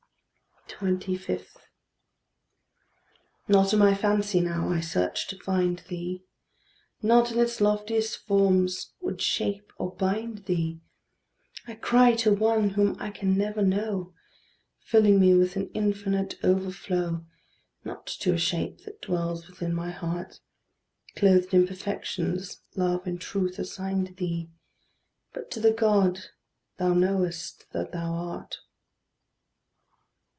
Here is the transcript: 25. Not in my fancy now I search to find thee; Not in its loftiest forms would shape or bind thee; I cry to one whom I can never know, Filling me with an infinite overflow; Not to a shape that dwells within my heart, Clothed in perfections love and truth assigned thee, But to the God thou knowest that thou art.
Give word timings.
25. 0.67 1.53
Not 3.47 3.71
in 3.71 3.77
my 3.77 3.93
fancy 3.93 4.39
now 4.39 4.69
I 4.69 4.79
search 4.79 5.27
to 5.27 5.37
find 5.37 5.77
thee; 5.89 6.23
Not 7.03 7.31
in 7.31 7.37
its 7.37 7.61
loftiest 7.61 8.17
forms 8.25 8.91
would 8.99 9.21
shape 9.21 9.71
or 9.77 9.95
bind 9.95 10.45
thee; 10.45 10.81
I 11.67 11.75
cry 11.75 12.15
to 12.15 12.33
one 12.33 12.71
whom 12.71 12.95
I 12.99 13.11
can 13.11 13.37
never 13.37 13.61
know, 13.61 14.15
Filling 14.79 15.19
me 15.19 15.35
with 15.35 15.55
an 15.55 15.69
infinite 15.75 16.33
overflow; 16.43 17.27
Not 17.83 18.07
to 18.21 18.33
a 18.33 18.39
shape 18.39 18.79
that 18.85 19.03
dwells 19.03 19.47
within 19.47 19.75
my 19.75 19.91
heart, 19.91 20.39
Clothed 21.15 21.53
in 21.53 21.67
perfections 21.67 22.61
love 22.75 23.05
and 23.05 23.21
truth 23.21 23.59
assigned 23.59 24.15
thee, 24.17 24.49
But 25.31 25.51
to 25.51 25.59
the 25.59 25.73
God 25.73 26.21
thou 26.77 26.93
knowest 26.95 27.65
that 27.71 27.91
thou 27.91 28.13
art. 28.15 28.57